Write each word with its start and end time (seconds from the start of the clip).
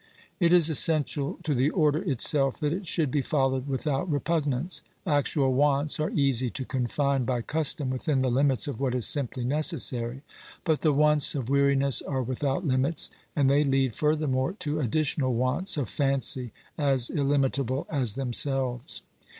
It 0.39 0.51
is 0.51 0.67
essential 0.67 1.37
to 1.43 1.53
the 1.53 1.69
order 1.69 1.99
itself 2.01 2.59
that 2.59 2.73
it 2.73 2.87
should 2.87 3.11
be 3.11 3.21
followed 3.21 3.67
without 3.67 4.09
repugnance; 4.11 4.81
actual 5.05 5.53
wants 5.53 5.99
are 5.99 6.09
easy 6.09 6.49
to 6.49 6.65
confine 6.65 7.23
by 7.23 7.43
custom 7.43 7.91
within 7.91 8.17
the 8.21 8.31
limits 8.31 8.67
of 8.67 8.79
what 8.79 8.95
is 8.95 9.05
simply 9.05 9.45
necessary; 9.45 10.23
but 10.63 10.79
the 10.79 10.91
wants 10.91 11.35
of 11.35 11.49
weariness 11.51 12.01
are 12.01 12.23
without 12.23 12.65
limits, 12.65 13.11
and 13.35 13.47
they 13.47 13.63
lead 13.63 13.93
futhermore 13.93 14.57
to 14.57 14.79
additional 14.79 15.35
wants 15.35 15.77
of 15.77 15.87
fancy 15.87 16.51
as 16.79 17.11
illimitable 17.11 17.85
as 17.91 18.15
themselves. 18.15 19.03